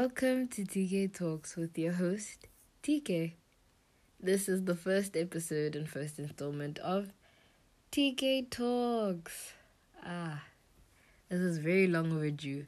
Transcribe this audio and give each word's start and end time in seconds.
Welcome 0.00 0.48
to 0.48 0.62
TK 0.64 1.12
Talks 1.12 1.56
with 1.56 1.76
your 1.76 1.92
host, 1.92 2.46
TK. 2.82 3.32
This 4.18 4.48
is 4.48 4.64
the 4.64 4.74
first 4.74 5.14
episode 5.14 5.76
and 5.76 5.86
first 5.86 6.18
installment 6.18 6.78
of 6.78 7.12
TK 7.92 8.48
Talks. 8.48 9.52
Ah, 10.02 10.42
this 11.28 11.40
is 11.40 11.58
very 11.58 11.86
long 11.86 12.12
overdue. 12.12 12.64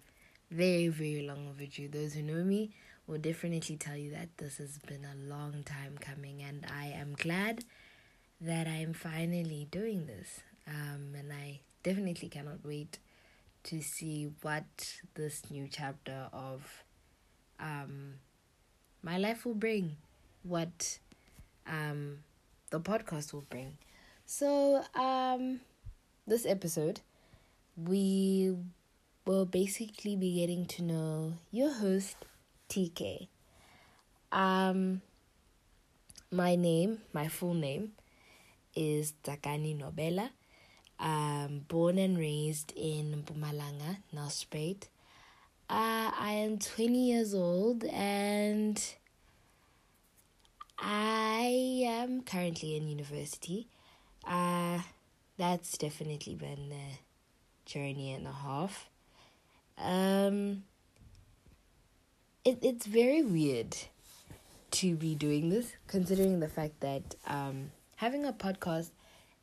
Very, 0.51 0.89
very 0.89 1.23
long 1.27 1.49
overdue. 1.49 1.89
Those 1.89 2.13
who 2.13 2.23
know 2.23 2.45
me 2.45 2.75
will 3.07 3.17
definitely 3.17 3.77
tell 3.77 3.97
you 3.97 4.11
that 4.11 4.37
this 4.37 4.59
has 4.59 4.77
been 4.87 5.07
a 5.07 5.27
long 5.27 5.63
time 5.65 5.97
coming, 5.99 6.43
and 6.43 6.67
I 6.71 6.89
am 6.89 7.15
glad 7.15 7.65
that 8.43 8.67
I'm 8.67 8.93
finally 8.93 9.67
doing 9.71 10.05
this. 10.05 10.43
Um, 10.69 11.15
and 11.19 11.33
I 11.33 11.61
definitely 11.83 12.29
cannot 12.29 12.59
wait 12.63 12.99
to 13.65 13.81
see 13.81 14.29
what 14.43 14.99
this 15.15 15.51
new 15.51 15.67
chapter 15.71 16.29
of 16.31 16.85
um, 17.63 18.15
my 19.03 19.17
life 19.17 19.47
will 19.47 19.55
bring, 19.55 19.97
what 20.43 20.99
um, 21.67 22.19
the 22.71 22.81
podcast 22.81 23.33
will 23.33 23.45
bring. 23.49 23.77
So, 24.27 24.83
um, 24.95 25.61
this 26.27 26.45
episode, 26.45 27.01
we 27.77 28.57
will 29.25 29.47
basically 29.47 30.17
be 30.17 30.35
getting 30.35 30.67
to 30.67 30.83
know 30.83 31.35
your 31.53 31.73
host, 31.73 32.17
TK. 32.69 33.29
Um, 34.33 35.03
my 36.31 36.57
name, 36.57 36.99
my 37.13 37.29
full 37.29 37.55
name, 37.55 37.93
is 38.75 39.15
Tsakani 39.23 39.79
Nobela. 39.79 40.31
Um, 40.99 41.65
born 41.69 41.99
and 41.99 42.17
raised 42.17 42.73
in 42.77 43.25
Mpumalanga, 43.25 43.99
Nelspruit. 44.15 44.85
Uh, 45.73 46.11
I 46.19 46.33
am 46.33 46.59
20 46.59 46.99
years 46.99 47.33
old 47.33 47.83
and 47.85 48.79
I 50.79 51.85
am 51.87 52.21
currently 52.25 52.77
in 52.77 52.87
university. 52.89 53.69
Uh, 54.23 54.81
that's 55.39 55.79
definitely 55.79 56.35
been 56.35 56.75
a 56.75 56.99
journey 57.65 58.13
and 58.13 58.27
a 58.27 58.33
half. 58.33 58.91
Um, 59.79 60.65
it, 62.45 62.59
it's 62.61 62.85
very 62.85 63.23
weird 63.23 63.75
to 64.73 64.95
be 64.95 65.15
doing 65.15 65.49
this, 65.49 65.73
considering 65.87 66.41
the 66.41 66.49
fact 66.49 66.81
that 66.81 67.15
um, 67.27 67.71
having 67.97 68.27
a 68.27 68.33
podcast 68.35 68.91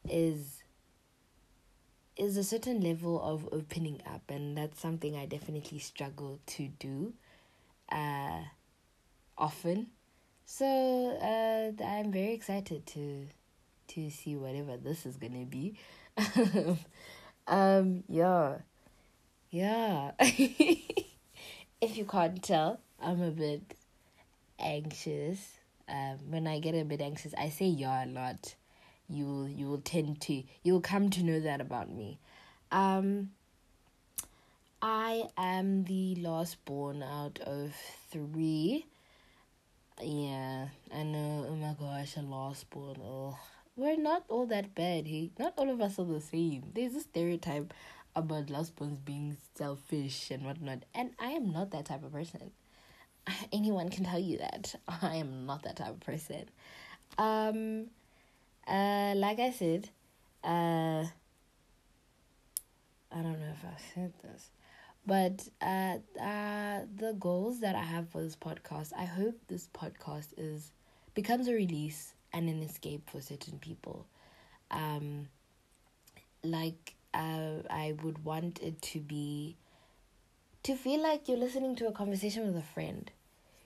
is 0.08 0.59
is 2.20 2.36
a 2.36 2.44
certain 2.44 2.82
level 2.82 3.22
of 3.22 3.48
opening 3.54 4.02
up 4.06 4.22
and 4.30 4.58
that's 4.58 4.80
something 4.80 5.16
I 5.16 5.26
definitely 5.26 5.80
struggle 5.80 6.40
to 6.48 6.68
do 6.68 7.14
uh 7.92 8.42
often. 9.38 9.88
So 10.46 10.66
uh 10.66 11.84
I'm 11.84 12.12
very 12.12 12.34
excited 12.34 12.86
to 12.88 13.26
to 13.90 14.10
see 14.12 14.36
whatever 14.36 14.78
this 14.78 15.06
is 15.06 15.16
gonna 15.16 15.46
be. 15.46 15.76
um 17.48 18.04
yeah. 18.10 18.58
Yeah. 19.50 20.12
if 20.20 21.98
you 21.98 22.06
can't 22.06 22.44
tell, 22.44 22.82
I'm 23.02 23.22
a 23.22 23.32
bit 23.32 23.76
anxious. 24.60 25.40
Um 25.88 26.18
when 26.30 26.48
I 26.48 26.60
get 26.60 26.76
a 26.76 26.84
bit 26.84 27.00
anxious 27.02 27.34
I 27.38 27.50
say 27.50 27.68
yeah 27.68 28.04
a 28.04 28.08
lot 28.08 28.56
you 29.10 29.26
will 29.26 29.50
you 29.50 29.68
will 29.68 29.82
tend 29.82 30.22
to 30.22 30.44
you 30.64 30.74
will 30.74 30.82
come 30.82 31.10
to 31.10 31.24
know 31.24 31.40
that 31.40 31.62
about 31.62 31.92
me. 31.92 32.20
Um 32.72 33.32
I 34.82 35.24
am 35.36 35.84
the 35.84 36.16
last 36.16 36.64
born 36.64 37.04
out 37.04 37.40
of 37.40 37.74
three. 38.12 38.86
Yeah, 40.02 40.70
I 40.94 41.04
know. 41.04 41.48
Oh 41.50 41.56
my 41.56 41.76
gosh, 41.78 42.16
a 42.16 42.22
last 42.22 42.70
born. 42.70 42.96
Oh, 43.04 43.38
we're 43.76 43.98
not 43.98 44.24
all 44.30 44.46
that 44.46 44.76
bad. 44.76 45.06
Hey, 45.08 45.32
not 45.38 45.54
all 45.58 45.70
of 45.70 45.82
us 45.82 46.00
are 46.00 46.06
the 46.06 46.22
same. 46.22 46.72
There's 46.74 46.96
a 46.96 47.02
stereotype 47.02 47.74
about 48.16 48.50
last 48.50 48.78
borns 48.78 49.04
being 49.04 49.36
selfish 49.56 50.32
and 50.32 50.46
whatnot, 50.46 50.86
and 50.96 51.12
I 51.20 51.32
am 51.32 51.52
not 51.52 51.72
that 51.72 51.86
type 51.86 52.04
of 52.06 52.14
person. 52.14 52.52
Anyone 53.52 53.90
can 53.90 54.06
tell 54.06 54.20
you 54.20 54.38
that 54.38 54.76
I 55.02 55.18
am 55.18 55.46
not 55.46 55.64
that 55.64 55.76
type 55.76 55.90
of 55.90 56.00
person. 56.00 56.50
Um, 57.18 57.88
uh, 58.70 59.14
like 59.16 59.40
I 59.40 59.52
said, 59.52 59.90
uh, 60.44 61.06
I 63.12 63.22
don't 63.22 63.40
know 63.40 63.52
if 63.52 63.66
I 63.66 63.78
said 63.94 64.14
this, 64.24 64.50
but 65.06 65.48
uh, 65.62 65.98
uh, 66.22 66.82
the 66.96 67.16
goals 67.20 67.62
that 67.62 67.76
I 67.76 67.84
have 67.84 68.10
for 68.10 68.22
this 68.22 68.36
podcast, 68.36 68.94
I 68.98 69.06
hope 69.06 69.36
this 69.48 69.68
podcast 69.74 70.34
is 70.38 70.72
becomes 71.16 71.48
a 71.48 71.54
release 71.54 72.14
and 72.32 72.48
an 72.50 72.62
escape 72.62 73.10
for 73.10 73.22
certain 73.22 73.58
people. 73.60 74.06
Um, 74.72 75.30
like 76.44 76.96
uh, 77.14 77.64
I 77.70 77.96
would 78.04 78.24
want 78.24 78.60
it 78.62 78.82
to 78.84 79.00
be 79.00 79.56
to 80.64 80.76
feel 80.76 81.02
like 81.02 81.28
you're 81.28 81.38
listening 81.38 81.76
to 81.78 81.88
a 81.88 81.92
conversation 81.92 82.46
with 82.46 82.56
a 82.58 82.66
friend. 82.66 83.10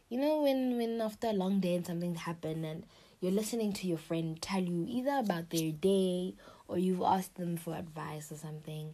You 0.09 0.19
know, 0.19 0.41
when 0.41 0.77
when 0.77 1.01
after 1.01 1.27
a 1.27 1.33
long 1.33 1.59
day 1.59 1.75
and 1.75 1.85
something 1.85 2.15
happened 2.15 2.65
and 2.65 2.85
you're 3.23 3.31
listening 3.31 3.71
to 3.71 3.87
your 3.87 3.97
friend 3.97 4.41
tell 4.41 4.61
you 4.61 4.85
either 4.85 5.17
about 5.19 5.49
their 5.49 5.71
day 5.71 6.35
or 6.67 6.77
you've 6.77 7.01
asked 7.01 7.35
them 7.35 7.55
for 7.55 7.73
advice 7.73 8.29
or 8.33 8.35
something. 8.35 8.93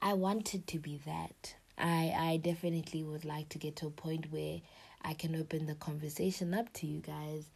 I 0.00 0.12
wanted 0.12 0.68
to 0.68 0.78
be 0.78 1.00
that. 1.04 1.56
I 1.76 2.14
I 2.16 2.36
definitely 2.36 3.02
would 3.02 3.24
like 3.24 3.48
to 3.48 3.58
get 3.58 3.74
to 3.76 3.88
a 3.88 3.90
point 3.90 4.30
where 4.30 4.60
I 5.02 5.14
can 5.14 5.34
open 5.34 5.66
the 5.66 5.74
conversation 5.74 6.54
up 6.54 6.72
to 6.74 6.86
you 6.86 7.00
guys 7.00 7.46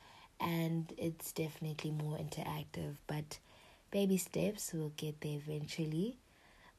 and 0.40 0.92
it's 0.98 1.30
definitely 1.30 1.92
more 1.92 2.18
interactive, 2.18 2.96
but 3.06 3.38
baby 3.92 4.16
steps 4.16 4.72
will 4.72 4.92
get 4.96 5.20
there 5.20 5.38
eventually. 5.46 6.18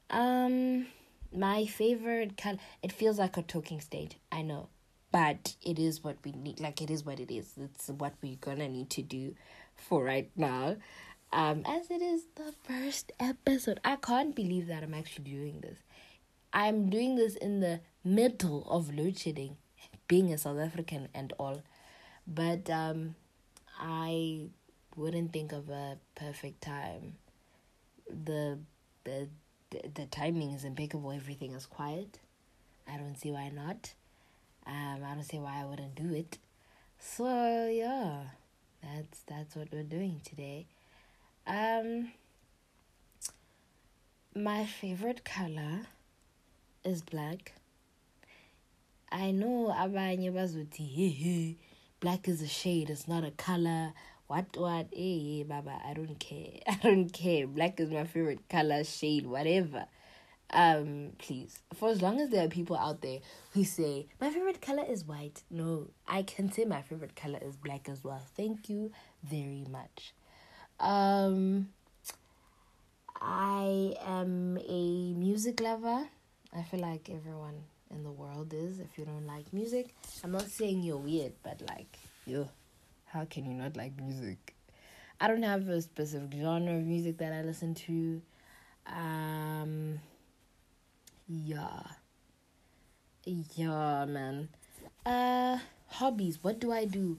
Um 0.09 0.87
my 1.33 1.65
favorite 1.65 2.35
color 2.35 2.59
it 2.81 2.91
feels 2.91 3.19
like 3.19 3.37
a 3.37 3.41
talking 3.41 3.79
stage. 3.79 4.17
I 4.33 4.41
know 4.41 4.67
but 5.13 5.55
it 5.61 5.77
is 5.77 6.03
what 6.03 6.17
we 6.25 6.31
need 6.31 6.59
like 6.59 6.81
it 6.81 6.89
is 6.89 7.05
what 7.05 7.19
it 7.19 7.31
is. 7.31 7.53
It's 7.55 7.87
what 7.87 8.13
we're 8.21 8.35
gonna 8.41 8.67
need 8.67 8.89
to 8.89 9.03
do 9.03 9.35
for 9.75 10.03
right 10.03 10.29
now. 10.35 10.77
Um 11.31 11.61
as 11.67 11.91
it 11.91 12.01
is 12.01 12.23
the 12.35 12.51
first 12.63 13.11
episode. 13.19 13.79
I 13.85 13.95
can't 13.95 14.35
believe 14.35 14.67
that 14.67 14.83
i'm 14.83 14.95
actually 14.95 15.25
doing 15.25 15.61
this. 15.61 15.77
I'm 16.51 16.89
doing 16.89 17.15
this 17.15 17.35
in 17.35 17.59
the 17.59 17.81
middle 18.03 18.67
of 18.69 18.93
load 18.93 19.17
shedding 19.17 19.57
being 20.07 20.33
a 20.33 20.37
south 20.37 20.57
african 20.57 21.07
and 21.13 21.31
all. 21.37 21.61
But 22.27 22.69
um 22.71 23.15
i 23.79 24.47
wouldn't 24.95 25.31
think 25.31 25.51
of 25.51 25.69
a 25.69 25.99
perfect 26.15 26.61
time. 26.61 27.17
The 28.09 28.57
the 29.03 29.29
the 29.69 30.07
timing 30.07 30.53
is 30.53 30.63
impeccable. 30.63 31.11
Everything 31.11 31.53
is 31.53 31.67
quiet. 31.67 32.17
I 32.87 32.97
don't 32.97 33.15
see 33.15 33.31
why 33.31 33.49
not 33.49 33.93
um, 34.65 35.03
I 35.05 35.13
don't 35.13 35.23
see 35.23 35.39
why 35.39 35.61
I 35.61 35.65
wouldn't 35.65 35.95
do 35.95 36.13
it. 36.13 36.37
So 36.99 37.67
yeah, 37.67 38.23
that's 38.81 39.21
that's 39.27 39.55
what 39.55 39.67
we're 39.71 39.83
doing 39.83 40.21
today. 40.23 40.67
Um, 41.45 42.11
my 44.35 44.65
favorite 44.65 45.25
color 45.25 45.81
is 46.83 47.01
black. 47.01 47.53
I 49.11 49.31
know 49.31 49.73
abanye 49.77 50.31
bazuthi 50.31 51.57
black 51.99 52.27
is 52.27 52.41
a 52.41 52.47
shade, 52.47 52.89
it's 52.89 53.07
not 53.07 53.23
a 53.23 53.31
color. 53.31 53.93
What 54.27 54.45
what 54.55 54.87
eh 54.95 55.43
baba, 55.43 55.79
I 55.85 55.93
don't 55.93 56.19
care. 56.19 56.59
I 56.67 56.79
don't 56.81 57.09
care. 57.09 57.47
Black 57.47 57.79
is 57.79 57.91
my 57.91 58.05
favorite 58.05 58.47
color, 58.49 58.83
shade, 58.83 59.25
whatever 59.25 59.85
um 60.53 61.11
please. 61.17 61.59
For 61.73 61.89
as 61.89 62.01
long 62.01 62.19
as 62.19 62.29
there 62.29 62.45
are 62.45 62.49
people 62.49 62.77
out 62.77 63.01
there 63.01 63.19
who 63.53 63.63
say 63.63 64.07
my 64.21 64.29
favorite 64.29 64.61
color 64.61 64.83
is 64.87 65.03
white 65.03 65.41
no 65.49 65.87
i 66.07 66.21
can 66.23 66.51
say 66.51 66.63
my 66.65 66.81
favorite 66.81 67.15
color 67.15 67.39
is 67.41 67.55
black 67.57 67.89
as 67.89 68.03
well. 68.03 68.21
Thank 68.37 68.69
you 68.69 68.91
very 69.23 69.65
much. 69.69 70.13
Um 70.79 71.69
i 73.19 73.95
am 74.05 74.57
a 74.57 75.13
music 75.13 75.59
lover. 75.59 76.07
I 76.55 76.61
feel 76.63 76.81
like 76.81 77.09
everyone 77.09 77.63
in 77.89 78.03
the 78.03 78.11
world 78.11 78.53
is. 78.53 78.79
If 78.79 78.97
you 78.97 79.05
don't 79.05 79.25
like 79.27 79.51
music 79.53 79.93
i'm 80.23 80.31
not 80.31 80.43
saying 80.43 80.83
you're 80.83 80.97
weird 80.97 81.33
but 81.43 81.61
like 81.67 81.97
you 82.25 82.47
how 83.05 83.25
can 83.25 83.45
you 83.45 83.53
not 83.53 83.75
like 83.75 83.99
music? 83.99 84.55
I 85.21 85.27
don't 85.27 85.43
have 85.43 85.67
a 85.69 85.81
specific 85.81 86.33
genre 86.33 86.75
of 86.75 86.83
music 86.83 87.17
that 87.19 87.31
i 87.33 87.41
listen 87.43 87.73
to. 87.75 88.21
Um 88.87 89.99
yeah. 91.33 91.81
Yeah, 93.25 94.05
man. 94.05 94.49
Uh, 95.05 95.57
hobbies. 95.87 96.39
What 96.41 96.59
do 96.59 96.71
I 96.71 96.85
do? 96.85 97.17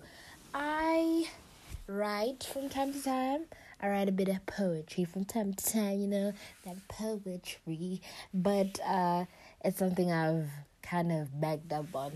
I 0.52 1.26
write 1.86 2.44
from 2.44 2.68
time 2.68 2.92
to 2.92 3.02
time. 3.02 3.46
I 3.80 3.88
write 3.88 4.08
a 4.08 4.12
bit 4.12 4.28
of 4.28 4.46
poetry 4.46 5.04
from 5.04 5.24
time 5.24 5.52
to 5.54 5.64
time, 5.64 5.98
you 5.98 6.06
know, 6.06 6.32
that 6.64 6.76
poetry. 6.88 8.00
But 8.32 8.78
uh, 8.86 9.24
it's 9.64 9.78
something 9.78 10.12
I've 10.12 10.50
kind 10.82 11.10
of 11.10 11.40
backed 11.40 11.72
up 11.72 11.94
on. 11.94 12.12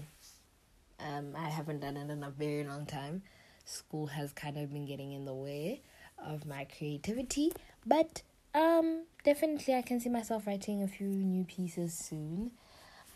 Um, 1.00 1.34
I 1.36 1.48
haven't 1.48 1.80
done 1.80 1.96
it 1.96 2.10
in 2.10 2.22
a 2.22 2.30
very 2.30 2.64
long 2.64 2.86
time. 2.86 3.22
School 3.64 4.06
has 4.06 4.32
kind 4.32 4.56
of 4.56 4.72
been 4.72 4.86
getting 4.86 5.12
in 5.12 5.24
the 5.24 5.34
way 5.34 5.82
of 6.24 6.46
my 6.46 6.66
creativity, 6.76 7.52
but 7.86 8.22
um, 8.54 9.04
definitely 9.24 9.74
I 9.74 9.82
can 9.82 10.00
see 10.00 10.08
myself 10.08 10.46
writing 10.46 10.82
a 10.82 10.88
few 10.88 11.06
new 11.06 11.44
pieces 11.44 11.94
soon. 11.94 12.52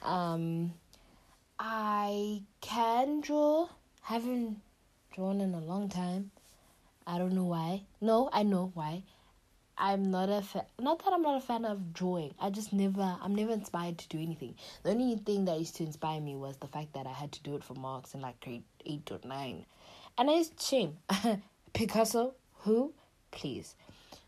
Um, 0.02 0.74
I 1.58 2.42
can 2.60 3.20
draw. 3.20 3.68
Haven't 4.02 4.60
drawn 5.14 5.40
in 5.40 5.54
a 5.54 5.60
long 5.60 5.88
time. 5.88 6.30
I 7.06 7.18
don't 7.18 7.32
know 7.32 7.44
why. 7.44 7.82
No, 8.00 8.30
I 8.32 8.42
know 8.42 8.70
why. 8.74 9.02
I'm 9.78 10.10
not 10.10 10.28
a 10.28 10.42
fan. 10.42 10.64
Not 10.78 11.04
that 11.04 11.12
I'm 11.12 11.22
not 11.22 11.38
a 11.38 11.46
fan 11.46 11.64
of 11.64 11.92
drawing. 11.92 12.34
I 12.38 12.50
just 12.50 12.72
never. 12.72 13.16
I'm 13.20 13.34
never 13.34 13.52
inspired 13.52 13.98
to 13.98 14.08
do 14.08 14.18
anything. 14.18 14.54
The 14.82 14.90
only 14.90 15.16
thing 15.16 15.44
that 15.46 15.58
used 15.58 15.76
to 15.76 15.84
inspire 15.84 16.20
me 16.20 16.36
was 16.36 16.56
the 16.58 16.66
fact 16.66 16.92
that 16.94 17.06
I 17.06 17.12
had 17.12 17.32
to 17.32 17.42
do 17.42 17.56
it 17.56 17.64
for 17.64 17.74
marks 17.74 18.14
in 18.14 18.20
like 18.20 18.38
grade 18.40 18.62
eight 18.86 19.10
or 19.10 19.18
nine, 19.24 19.64
and 20.18 20.28
it's 20.28 20.68
shame. 20.68 20.98
Picasso, 21.72 22.34
who, 22.60 22.92
please. 23.30 23.74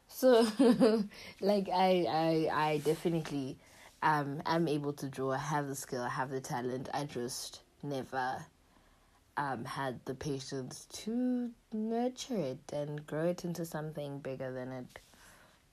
So, 0.08 0.46
like 1.40 1.68
I, 1.68 2.06
I, 2.08 2.50
I 2.52 2.78
definitely, 2.78 3.56
um, 4.02 4.42
am 4.46 4.68
able 4.68 4.92
to 4.94 5.08
draw. 5.08 5.32
I 5.32 5.38
have 5.38 5.66
the 5.66 5.74
skill. 5.74 6.02
I 6.02 6.08
have 6.10 6.30
the 6.30 6.40
talent. 6.40 6.88
I 6.94 7.04
just 7.04 7.62
never 7.82 8.44
um, 9.36 9.64
had 9.64 9.98
the 10.04 10.14
patience 10.14 10.86
to 10.92 11.50
nurture 11.72 12.36
it 12.36 12.72
and 12.72 13.06
grow 13.06 13.26
it 13.28 13.44
into 13.44 13.64
something 13.64 14.18
bigger 14.18 14.52
than 14.52 14.72
it 14.72 14.98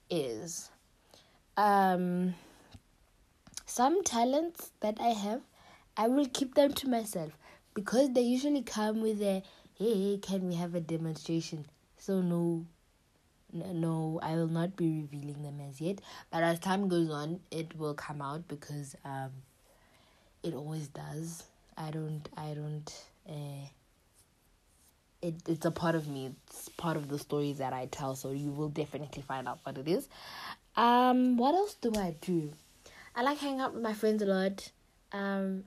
is. 0.10 0.72
Um, 1.57 2.33
some 3.66 4.04
talents 4.04 4.72
that 4.80 4.98
I 5.00 5.10
have, 5.10 5.42
I 5.98 6.07
will 6.07 6.28
keep 6.28 6.56
them 6.56 6.74
to 6.74 6.89
myself 6.89 7.38
because 7.74 8.12
they 8.12 8.22
usually 8.22 8.62
come 8.62 9.01
with 9.01 9.22
a 9.22 9.44
hey, 9.78 10.19
can 10.22 10.48
we 10.48 10.56
have 10.56 10.75
a 10.75 10.80
demonstration? 10.80 11.66
So, 11.98 12.22
no, 12.22 12.66
no, 13.53 14.19
I 14.21 14.33
will 14.33 14.48
not 14.48 14.75
be 14.75 15.01
revealing 15.01 15.44
them 15.44 15.59
as 15.69 15.81
yet. 15.81 16.00
But 16.31 16.44
as 16.44 16.59
time 16.59 16.88
goes 16.88 17.09
on, 17.09 17.39
it 17.51 17.77
will 17.77 17.94
come 17.94 18.21
out 18.21 18.48
because 18.48 18.95
um, 19.06 19.31
it 20.44 20.53
always 20.53 20.88
does. 20.88 21.44
I 21.77 21.92
don't, 21.92 22.27
I 22.38 22.53
don't 22.53 22.94
uh, 23.27 23.68
it, 25.21 25.36
it's 25.48 25.65
a 25.65 25.71
part 25.71 25.95
of 25.95 26.07
me. 26.07 26.33
It's 26.48 26.69
part 26.69 26.98
of 26.98 27.07
the 27.07 27.19
stories 27.19 27.59
that 27.59 27.74
I 27.74 27.88
tell. 27.88 28.15
So 28.15 28.31
you 28.31 28.51
will 28.51 28.69
definitely 28.69 29.21
find 29.21 29.48
out 29.48 29.59
what 29.63 29.77
it 29.77 29.88
is. 29.88 30.07
Um, 30.75 31.38
what 31.38 31.54
else 31.54 31.75
do 31.75 31.94
I 31.97 32.15
do? 32.21 32.51
I 33.15 33.24
like 33.24 33.39
hanging 33.39 33.59
out 33.59 33.74
with 33.74 33.83
my 33.83 33.94
friends 33.94 34.21
a 34.21 34.25
lot. 34.25 34.71
Um, 35.12 35.65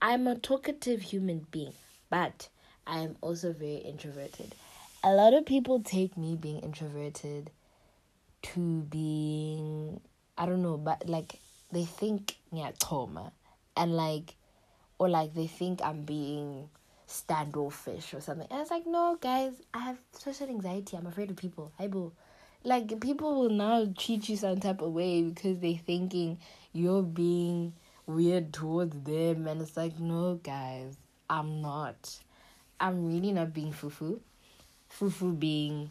I'm 0.00 0.26
a 0.26 0.36
talkative 0.36 1.02
human 1.02 1.46
being, 1.50 1.72
but 2.10 2.48
I 2.86 3.00
am 3.00 3.16
also 3.20 3.52
very 3.52 3.76
introverted. 3.76 4.54
A 5.06 5.14
lot 5.14 5.34
of 5.34 5.46
people 5.46 5.80
take 5.80 6.16
me 6.16 6.34
being 6.34 6.58
introverted 6.58 7.52
to 8.42 8.80
being 8.82 10.00
I 10.36 10.46
don't 10.46 10.62
know, 10.62 10.76
but 10.76 11.08
like 11.08 11.38
they 11.70 11.84
think 11.84 12.38
yeah, 12.50 12.72
trauma 12.82 13.30
and 13.76 13.96
like 13.96 14.34
or 14.98 15.08
like 15.08 15.32
they 15.32 15.46
think 15.46 15.80
I'm 15.80 16.02
being 16.02 16.68
standoffish 17.06 18.14
or 18.14 18.20
something. 18.20 18.48
And 18.50 18.60
it's 18.60 18.72
like, 18.72 18.84
no, 18.84 19.16
guys, 19.20 19.52
I 19.72 19.78
have 19.78 19.98
social 20.10 20.48
anxiety. 20.48 20.96
I'm 20.96 21.06
afraid 21.06 21.30
of 21.30 21.36
people. 21.36 21.70
I 21.78 21.86
will. 21.86 22.12
Like, 22.64 23.00
people 23.00 23.40
will 23.40 23.50
now 23.50 23.86
treat 23.96 24.28
you 24.28 24.36
some 24.36 24.58
type 24.58 24.80
of 24.80 24.92
way 24.92 25.22
because 25.22 25.60
they're 25.60 25.74
thinking 25.86 26.38
you're 26.72 27.02
being 27.04 27.74
weird 28.06 28.52
towards 28.52 28.98
them. 29.02 29.46
And 29.46 29.62
it's 29.62 29.76
like, 29.76 30.00
no, 30.00 30.40
guys, 30.42 30.96
I'm 31.30 31.62
not. 31.62 32.18
I'm 32.80 33.06
really 33.06 33.30
not 33.30 33.54
being 33.54 33.72
fufu. 33.72 34.18
Fufu 34.98 35.38
being, 35.38 35.90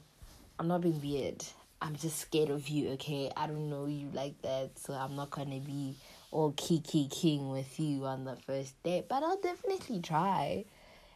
I'm 0.58 0.68
not 0.68 0.82
being 0.82 1.00
weird. 1.00 1.44
I'm 1.80 1.96
just 1.96 2.18
scared 2.18 2.50
of 2.50 2.68
you, 2.68 2.90
okay? 2.94 3.32
I 3.38 3.46
don't 3.46 3.70
know 3.70 3.86
you 3.86 4.10
like 4.14 4.42
that, 4.42 4.80
so 4.80 4.94
I'm 4.94 5.16
not 5.16 5.30
gonna 5.30 5.60
be 5.60 5.96
all 6.32 6.54
kiki 6.58 7.08
king 7.08 7.52
with 7.52 7.80
you 7.80 8.06
on 8.06 8.24
the 8.24 8.36
first 8.36 8.82
date, 8.82 9.06
but 9.08 9.22
I'll 9.22 9.40
definitely 9.40 10.00
try. 10.00 10.66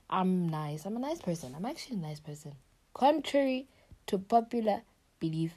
I'm 0.08 0.50
nice. 0.50 0.86
I'm 0.86 0.98
a 0.98 1.00
nice 1.00 1.20
person. 1.20 1.56
I'm 1.56 1.66
actually 1.66 1.98
a 1.98 2.02
nice 2.02 2.20
person. 2.20 2.54
Contrary 2.94 3.68
to 4.06 4.20
popular 4.20 4.84
belief, 5.20 5.54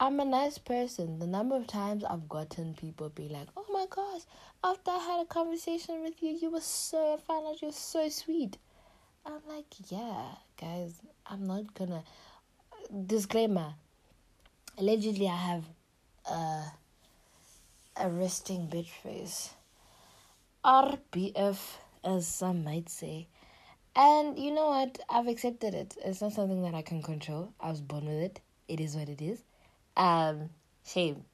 I'm 0.00 0.20
a 0.20 0.24
nice 0.24 0.56
person. 0.56 1.18
The 1.18 1.26
number 1.26 1.56
of 1.56 1.66
times 1.66 2.04
I've 2.04 2.26
gotten 2.26 2.72
people 2.72 3.10
be 3.10 3.28
like, 3.28 3.48
"Oh 3.54 3.66
my 3.70 3.86
gosh, 3.90 4.22
after 4.62 4.92
I 4.92 4.98
had 4.98 5.20
a 5.20 5.26
conversation 5.26 6.02
with 6.02 6.22
you, 6.22 6.30
you 6.30 6.50
were 6.50 6.60
so 6.60 7.14
I 7.14 7.16
found 7.18 7.46
out 7.46 7.60
you're 7.60 7.70
so 7.72 8.08
sweet." 8.08 8.56
I'm 9.26 9.40
like, 9.48 9.66
"Yeah, 9.90 10.34
guys, 10.60 11.00
I'm 11.26 11.46
not 11.46 11.74
gonna." 11.74 12.04
Disclaimer: 13.06 13.74
Allegedly, 14.78 15.28
I 15.28 15.36
have 15.36 15.64
a 17.96 18.08
resting 18.08 18.68
bitch 18.68 18.88
face. 18.88 19.50
RBF, 20.64 21.58
as 22.04 22.26
some 22.26 22.64
might 22.64 22.88
say. 22.88 23.28
And 23.96 24.38
you 24.38 24.50
know 24.52 24.68
what? 24.68 24.98
I've 25.08 25.28
accepted 25.28 25.74
it. 25.74 25.96
It's 26.04 26.20
not 26.20 26.32
something 26.32 26.62
that 26.62 26.74
I 26.74 26.82
can 26.82 27.02
control. 27.02 27.52
I 27.60 27.70
was 27.70 27.80
born 27.80 28.06
with 28.06 28.18
it. 28.18 28.40
It 28.66 28.80
is 28.80 28.96
what 28.96 29.08
it 29.08 29.22
is. 29.22 29.44
Um, 29.96 30.50
shame. 30.84 31.24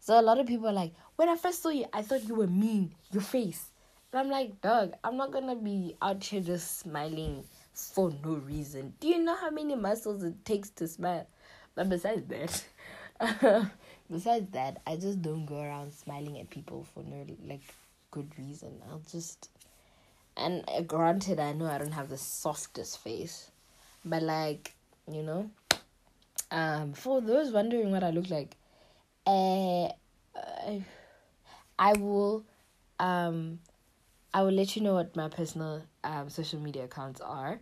So 0.00 0.18
a 0.18 0.22
lot 0.22 0.38
of 0.38 0.46
people 0.46 0.68
are 0.68 0.72
like, 0.72 0.94
when 1.16 1.28
I 1.28 1.36
first 1.36 1.62
saw 1.62 1.68
you, 1.68 1.86
I 1.92 2.02
thought 2.02 2.24
you 2.24 2.34
were 2.34 2.46
mean. 2.46 2.94
Your 3.10 3.22
face. 3.22 3.71
And 4.12 4.20
I'm 4.20 4.30
like, 4.30 4.60
dog, 4.60 4.94
I'm 5.02 5.16
not 5.16 5.32
gonna 5.32 5.56
be 5.56 5.96
out 6.02 6.22
here 6.22 6.40
just 6.40 6.80
smiling 6.80 7.44
for 7.72 8.12
no 8.24 8.34
reason. 8.34 8.94
Do 9.00 9.08
you 9.08 9.18
know 9.18 9.34
how 9.34 9.50
many 9.50 9.74
muscles 9.74 10.22
it 10.22 10.44
takes 10.44 10.70
to 10.70 10.86
smile? 10.86 11.26
But 11.74 11.88
besides 11.88 12.22
that, 12.28 13.70
besides 14.10 14.50
that, 14.52 14.82
I 14.86 14.96
just 14.96 15.22
don't 15.22 15.46
go 15.46 15.60
around 15.60 15.92
smiling 15.92 16.38
at 16.38 16.50
people 16.50 16.86
for 16.92 17.02
no 17.02 17.24
like 17.46 17.62
good 18.10 18.30
reason. 18.38 18.82
I'll 18.90 19.02
just 19.10 19.48
and 20.36 20.64
uh, 20.68 20.80
granted 20.82 21.38
i 21.38 21.52
know 21.52 21.66
i 21.66 21.78
don't 21.78 21.92
have 21.92 22.08
the 22.08 22.16
softest 22.16 22.98
face 22.98 23.50
but 24.04 24.22
like 24.22 24.74
you 25.10 25.22
know 25.22 25.50
um 26.50 26.92
for 26.92 27.20
those 27.20 27.52
wondering 27.52 27.90
what 27.90 28.02
i 28.02 28.10
look 28.10 28.30
like 28.30 28.56
uh, 29.26 29.88
I, 30.34 30.84
I 31.78 31.92
will 31.94 32.44
um 32.98 33.60
i 34.34 34.42
will 34.42 34.52
let 34.52 34.76
you 34.76 34.82
know 34.82 34.94
what 34.94 35.14
my 35.16 35.28
personal 35.28 35.82
um 36.04 36.28
social 36.28 36.60
media 36.60 36.84
accounts 36.84 37.20
are 37.20 37.60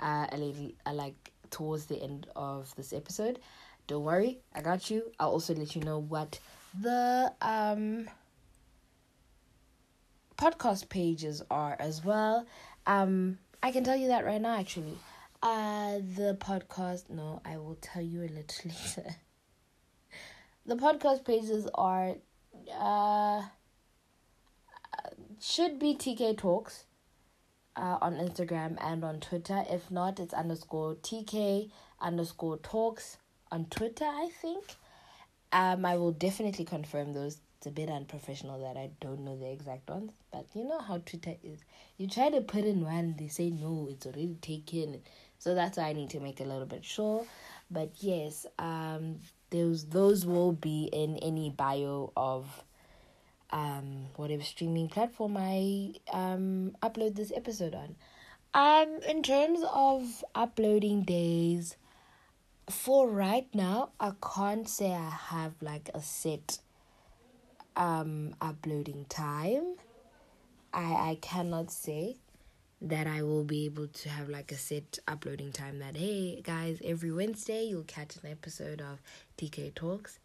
uh 0.00 0.26
I, 0.30 0.72
I 0.86 0.92
like 0.92 1.32
towards 1.50 1.86
the 1.86 2.02
end 2.02 2.26
of 2.34 2.74
this 2.76 2.92
episode 2.92 3.38
don't 3.86 4.04
worry 4.04 4.38
i 4.54 4.60
got 4.60 4.90
you 4.90 5.10
i'll 5.20 5.30
also 5.30 5.54
let 5.54 5.74
you 5.76 5.82
know 5.82 5.98
what 5.98 6.38
the 6.80 7.32
um 7.42 8.06
podcast 10.42 10.88
pages 10.88 11.40
are 11.50 11.76
as 11.78 12.04
well. 12.04 12.46
Um, 12.86 13.38
I 13.62 13.70
can 13.70 13.84
tell 13.84 13.94
you 13.96 14.08
that 14.08 14.24
right 14.24 14.40
now, 14.40 14.58
actually. 14.58 14.98
Uh, 15.40 15.98
the 16.16 16.36
podcast, 16.40 17.10
no, 17.10 17.40
I 17.44 17.58
will 17.58 17.78
tell 17.80 18.02
you 18.02 18.22
a 18.22 18.30
little 18.30 18.64
later. 18.64 19.14
the 20.66 20.74
podcast 20.74 21.24
pages 21.24 21.68
are, 21.74 22.16
uh, 22.76 23.42
should 25.42 25.78
be 25.78 25.94
TK 25.94 26.38
Talks 26.38 26.84
uh, 27.76 27.98
on 28.00 28.14
Instagram 28.14 28.76
and 28.80 29.04
on 29.04 29.20
Twitter. 29.20 29.64
If 29.68 29.90
not, 29.90 30.20
it's 30.20 30.34
underscore 30.34 30.94
TK 30.96 31.70
underscore 32.00 32.58
Talks 32.58 33.18
on 33.50 33.66
Twitter, 33.66 34.04
I 34.04 34.30
think. 34.40 34.64
Um, 35.52 35.84
I 35.84 35.96
will 35.96 36.12
definitely 36.12 36.64
confirm 36.64 37.12
those 37.12 37.38
it's 37.62 37.68
a 37.68 37.70
bit 37.70 37.90
unprofessional 37.90 38.60
that 38.62 38.76
I 38.76 38.90
don't 39.00 39.20
know 39.20 39.38
the 39.38 39.48
exact 39.48 39.88
ones, 39.88 40.10
but 40.32 40.46
you 40.52 40.64
know 40.64 40.80
how 40.80 40.98
Twitter 40.98 41.36
is. 41.44 41.60
You 41.96 42.08
try 42.08 42.28
to 42.28 42.40
put 42.40 42.64
in 42.64 42.82
one, 42.82 43.14
they 43.16 43.28
say 43.28 43.50
no, 43.50 43.86
it's 43.88 44.04
already 44.04 44.36
taken. 44.42 45.00
So 45.38 45.54
that's 45.54 45.78
why 45.78 45.84
I 45.84 45.92
need 45.92 46.10
to 46.10 46.18
make 46.18 46.40
a 46.40 46.44
little 46.44 46.66
bit 46.66 46.84
sure. 46.84 47.24
But 47.70 47.92
yes, 48.00 48.46
um, 48.58 49.20
those 49.50 49.84
those 49.84 50.26
will 50.26 50.50
be 50.50 50.90
in 50.92 51.18
any 51.18 51.50
bio 51.50 52.12
of 52.16 52.48
um 53.52 54.06
whatever 54.16 54.42
streaming 54.42 54.88
platform 54.88 55.36
I 55.38 55.94
um 56.12 56.76
upload 56.82 57.14
this 57.16 57.32
episode 57.34 57.74
on. 57.74 57.96
Um, 58.54 59.00
in 59.08 59.22
terms 59.22 59.60
of 59.72 60.22
uploading 60.34 61.04
days, 61.04 61.76
for 62.68 63.08
right 63.08 63.48
now, 63.54 63.90
I 63.98 64.12
can't 64.22 64.68
say 64.68 64.92
I 64.92 65.08
have 65.08 65.54
like 65.62 65.88
a 65.94 66.02
set 66.02 66.58
um 67.76 68.34
uploading 68.40 69.06
time 69.08 69.76
i 70.74 71.10
i 71.10 71.18
cannot 71.20 71.70
say 71.70 72.16
that 72.80 73.06
i 73.06 73.22
will 73.22 73.44
be 73.44 73.64
able 73.64 73.86
to 73.86 74.08
have 74.08 74.28
like 74.28 74.52
a 74.52 74.56
set 74.56 74.98
uploading 75.08 75.52
time 75.52 75.78
that 75.78 75.96
hey 75.96 76.40
guys 76.42 76.80
every 76.84 77.10
wednesday 77.10 77.64
you'll 77.64 77.82
catch 77.84 78.16
an 78.16 78.30
episode 78.30 78.80
of 78.80 79.00
tk 79.38 79.74
talks 79.74 80.18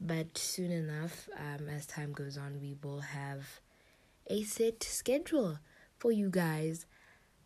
but 0.00 0.38
soon 0.38 0.70
enough 0.70 1.28
um 1.36 1.68
as 1.68 1.86
time 1.86 2.12
goes 2.12 2.36
on 2.38 2.60
we 2.60 2.76
will 2.82 3.00
have 3.00 3.60
a 4.28 4.42
set 4.42 4.82
schedule 4.82 5.58
for 5.98 6.12
you 6.12 6.28
guys 6.30 6.86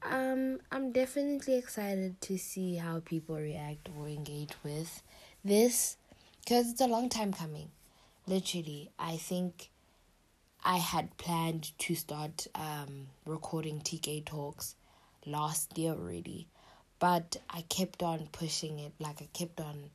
um, 0.04 0.58
I'm 0.72 0.90
definitely 0.90 1.56
excited 1.56 2.20
to 2.22 2.36
see 2.36 2.76
how 2.76 3.00
people 3.04 3.36
react 3.36 3.88
or 3.96 4.08
engage 4.08 4.50
with 4.64 5.02
this 5.44 5.96
because 6.40 6.70
it's 6.70 6.80
a 6.80 6.86
long 6.86 7.08
time 7.08 7.32
coming. 7.32 7.70
Literally, 8.26 8.90
I 8.98 9.16
think 9.16 9.70
I 10.64 10.78
had 10.78 11.16
planned 11.18 11.76
to 11.78 11.94
start 11.94 12.46
um, 12.54 13.08
recording 13.26 13.80
TK 13.80 14.24
talks 14.24 14.74
last 15.24 15.78
year 15.78 15.92
already, 15.92 16.48
but 16.98 17.36
I 17.48 17.62
kept 17.62 18.02
on 18.02 18.28
pushing 18.32 18.78
it. 18.80 18.92
Like 18.98 19.22
I 19.22 19.28
kept 19.32 19.60
on 19.60 19.90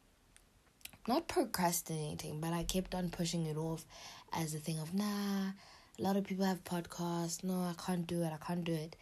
not 1.08 1.28
procrastinating, 1.28 2.40
but 2.42 2.54
I 2.54 2.64
kept 2.64 2.94
on 2.94 3.10
pushing 3.10 3.46
it 3.46 3.58
off 3.58 3.86
as 4.34 4.54
a 4.54 4.60
thing 4.60 4.80
of 4.80 4.94
nah. 4.94 5.52
A 6.00 6.02
lot 6.02 6.18
of 6.18 6.26
people 6.26 6.46
have 6.46 6.64
podcasts. 6.64 7.44
No, 7.44 7.62
I 7.62 7.74
can't 7.84 8.06
do 8.06 8.22
it. 8.22 8.32
I 8.32 8.46
can't 8.46 8.64
do 8.64 8.74
it. 8.74 8.96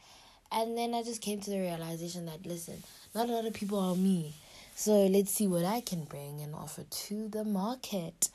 And 0.52 0.78
then 0.78 0.94
I 0.94 1.04
just 1.04 1.22
came 1.22 1.42
to 1.42 1.50
the 1.50 1.60
realization 1.60 2.26
that 2.28 2.46
listen, 2.46 2.82
not 3.14 3.28
a 3.28 3.32
lot 3.32 3.46
of 3.46 3.54
people 3.54 3.80
are 3.80 3.96
me. 3.96 4.34
So 4.76 5.06
let's 5.08 5.32
see 5.32 5.48
what 5.48 5.66
I 5.66 5.82
can 5.82 6.04
bring 6.06 6.42
and 6.42 6.54
offer 6.56 6.84
to 6.84 7.28
the 7.28 7.44
market. 7.44 8.30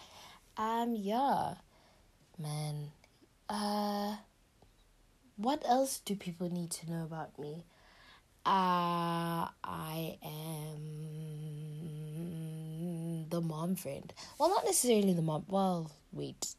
Um 0.56 0.96
yeah. 0.96 1.54
Man. 2.38 2.90
Uh 3.48 4.16
what 5.36 5.62
else 5.66 6.00
do 6.04 6.14
people 6.14 6.50
need 6.52 6.70
to 6.72 6.90
know 6.90 7.04
about 7.04 7.38
me? 7.38 7.64
Uh 8.44 9.48
I 9.64 10.18
am 10.22 11.59
the 13.30 13.40
mom 13.40 13.75
friend. 13.75 14.12
Well 14.38 14.50
not 14.50 14.64
necessarily 14.64 15.12
the 15.12 15.22
mom 15.22 15.44
well, 15.49 15.90
wait. 16.12 16.54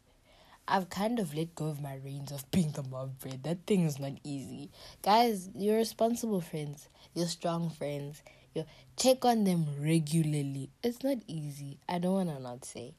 I've 0.67 0.89
kind 0.89 1.19
of 1.19 1.33
let 1.35 1.55
go 1.55 1.67
of 1.67 1.81
my 1.81 1.95
reins 2.03 2.31
of 2.31 2.49
being 2.51 2.71
the 2.71 2.83
mom 2.83 3.11
friend. 3.19 3.39
That 3.43 3.65
thing 3.67 3.85
is 3.85 3.99
not 3.99 4.13
easy. 4.23 4.71
Guys, 5.01 5.49
you're 5.55 5.77
responsible 5.77 6.41
friends. 6.41 6.87
You're 7.13 7.27
strong 7.27 7.69
friends. 7.69 8.21
You 8.53 8.65
check 8.97 9.25
on 9.25 9.43
them 9.43 9.65
regularly. 9.79 10.69
It's 10.83 11.03
not 11.03 11.17
easy. 11.27 11.79
I 11.87 11.99
don't 11.99 12.13
wanna 12.13 12.39
not 12.39 12.65
say. 12.65 12.93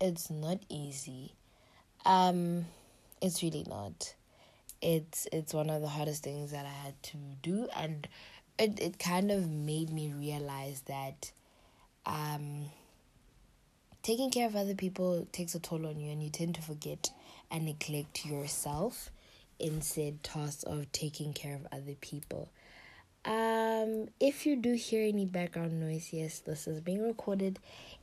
It's 0.00 0.30
not 0.30 0.58
easy. 0.68 1.34
Um 2.04 2.66
it's 3.22 3.42
really 3.42 3.64
not. 3.68 4.14
It's 4.82 5.26
it's 5.32 5.54
one 5.54 5.70
of 5.70 5.80
the 5.80 5.88
hardest 5.88 6.22
things 6.22 6.50
that 6.52 6.66
I 6.66 6.84
had 6.84 7.02
to 7.04 7.16
do 7.42 7.68
and 7.74 8.06
it, 8.58 8.80
it 8.80 8.98
kind 8.98 9.30
of 9.30 9.50
made 9.50 9.90
me 9.90 10.12
realize 10.16 10.82
that 10.86 11.32
um 12.04 12.66
taking 14.06 14.30
care 14.30 14.46
of 14.46 14.54
other 14.54 14.76
people 14.76 15.26
takes 15.32 15.56
a 15.56 15.58
toll 15.58 15.84
on 15.84 15.98
you 15.98 16.12
and 16.12 16.22
you 16.22 16.30
tend 16.30 16.54
to 16.54 16.62
forget 16.62 17.10
and 17.50 17.64
neglect 17.64 18.24
yourself 18.24 19.10
in 19.58 19.82
said 19.82 20.22
task 20.22 20.62
of 20.64 20.92
taking 20.92 21.32
care 21.32 21.56
of 21.56 21.66
other 21.72 21.96
people. 22.00 22.48
Um, 23.24 24.06
if 24.20 24.46
you 24.46 24.54
do 24.54 24.74
hear 24.74 25.08
any 25.08 25.24
background 25.24 25.80
noise, 25.80 26.10
yes, 26.12 26.38
this 26.38 26.68
is 26.68 26.80
being 26.80 27.02
recorded 27.02 27.58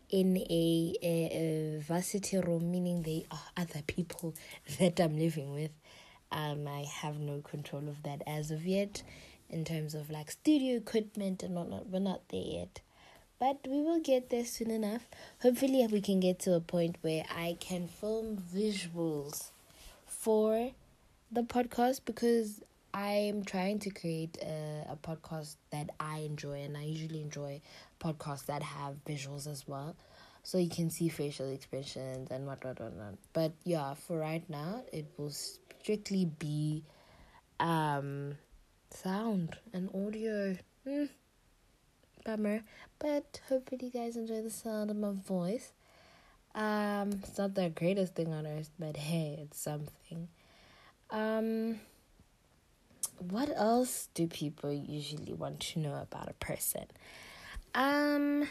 in 0.10 0.36
a, 0.36 0.94
a, 1.02 1.78
a 1.78 1.82
varsity 1.88 2.38
room, 2.38 2.70
meaning 2.70 3.04
they 3.04 3.26
are 3.32 3.40
other 3.56 3.82
people 3.88 4.36
that 4.80 5.00
I'm 5.00 5.18
living 5.18 5.54
with. 5.54 5.72
Um, 6.34 6.68
I 6.68 6.86
have 6.96 7.18
no 7.18 7.40
control 7.40 7.88
of 7.88 8.04
that 8.04 8.24
as 8.28 8.52
of 8.52 8.66
yet, 8.66 9.04
in 9.50 9.64
terms 9.64 9.96
of 9.96 10.10
like 10.10 10.32
studio 10.32 10.76
equipment 10.76 11.44
and 11.44 11.56
whatnot. 11.56 11.88
We're 11.88 12.00
not 12.00 12.28
there 12.28 12.44
yet 12.44 12.82
but 13.40 13.60
we 13.68 13.82
will 13.82 14.00
get 14.00 14.30
there 14.30 14.46
soon 14.46 14.72
enough. 14.72 15.08
Hopefully, 15.42 15.86
we 15.92 16.02
can 16.02 16.20
get 16.20 16.40
to 16.40 16.54
a 16.54 16.60
point 16.60 16.98
where 17.02 17.24
I 17.30 17.58
can 17.60 17.88
film 17.88 18.42
visuals 18.54 19.52
for 20.06 20.72
the 21.32 21.42
podcast 21.42 22.02
because 22.06 22.62
I'm 22.94 23.44
trying 23.44 23.80
to 23.80 23.90
create 23.90 24.38
a, 24.42 24.86
a 24.92 24.96
podcast 24.96 25.56
that 25.72 25.90
I 26.00 26.20
enjoy, 26.20 26.62
and 26.62 26.78
I 26.78 26.84
usually 26.84 27.22
enjoy 27.22 27.62
podcasts 28.00 28.46
that 28.46 28.64
have 28.64 28.96
visuals 29.06 29.48
as 29.48 29.68
well. 29.68 29.96
So 30.44 30.58
you 30.58 30.70
can 30.70 30.90
see 30.90 31.10
facial 31.10 31.50
expressions 31.52 32.30
and 32.30 32.46
whatnot, 32.46 32.80
whatnot. 32.80 33.16
But 33.32 33.54
yeah, 33.64 33.94
for 33.94 34.20
right 34.20 34.48
now, 34.50 34.84
it 34.92 35.06
will 35.18 35.32
strictly 35.32 36.26
be 36.26 36.84
um 37.60 38.36
sound 38.92 39.58
and 39.74 39.90
audio. 39.94 40.58
Mm 40.88 41.10
bummer. 42.24 42.64
But 43.00 43.42
hopefully 43.50 43.86
you 43.86 43.92
guys 43.92 44.16
enjoy 44.16 44.42
the 44.42 44.50
sound 44.50 44.90
of 44.90 44.98
my 44.98 45.12
voice. 45.12 45.72
Um, 46.56 47.20
it's 47.24 47.38
not 47.38 47.56
the 47.56 47.70
greatest 47.70 48.16
thing 48.16 48.32
on 48.32 48.46
earth, 48.46 48.70
but 48.78 48.96
hey, 48.98 49.40
it's 49.42 49.60
something. 49.60 50.28
Um, 51.10 51.80
what 53.20 53.50
else 53.56 54.10
do 54.14 54.28
people 54.28 54.72
usually 54.72 55.34
want 55.34 55.60
to 55.62 55.80
know 55.80 55.96
about 55.96 56.30
a 56.30 56.34
person? 56.34 56.86
Um, 57.74 58.48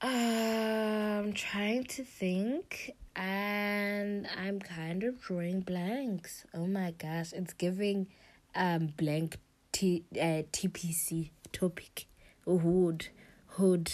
I'm 0.00 1.32
trying 1.32 1.84
to 1.84 2.04
think, 2.04 2.92
and 3.16 4.26
I'm 4.38 4.60
kind 4.60 5.02
of 5.02 5.20
drawing 5.20 5.60
blanks. 5.60 6.44
Oh 6.54 6.66
my 6.66 6.92
gosh, 6.92 7.32
it's 7.32 7.52
giving 7.52 8.06
um 8.54 8.94
blank 8.96 9.38
T 9.78 10.02
uh, 10.16 10.42
TPC 10.50 11.30
topic. 11.52 12.06
Hood 12.44 13.10
hood 13.50 13.92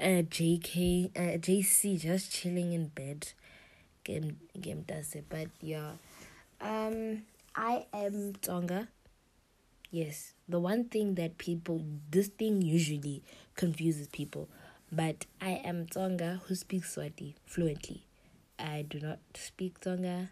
uh 0.00 0.22
JK 0.22 1.10
uh 1.16 1.38
JC 1.38 2.00
just 2.00 2.30
chilling 2.30 2.72
in 2.72 2.86
bed. 2.86 3.32
Game 4.04 4.38
game 4.60 4.84
does 4.86 5.16
it 5.16 5.24
but 5.28 5.48
yeah. 5.60 5.94
Um 6.60 7.22
I 7.56 7.86
am 7.92 8.34
Tonga. 8.34 8.86
Yes 9.90 10.34
the 10.48 10.60
one 10.60 10.84
thing 10.84 11.16
that 11.16 11.36
people 11.36 11.84
this 12.08 12.28
thing 12.28 12.62
usually 12.62 13.24
confuses 13.56 14.06
people 14.06 14.48
but 14.92 15.26
I 15.40 15.60
am 15.64 15.86
Tonga 15.86 16.42
who 16.46 16.54
speaks 16.54 16.94
Swati 16.94 17.34
fluently. 17.44 18.04
I 18.56 18.82
do 18.88 19.00
not 19.00 19.18
speak 19.34 19.80
Tonga. 19.80 20.30